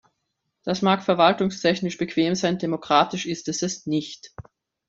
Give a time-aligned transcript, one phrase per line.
[0.63, 4.31] Das mag verwaltungstechnisch bequem sein, demokratisch ist es nicht.